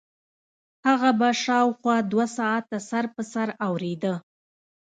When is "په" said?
3.15-3.21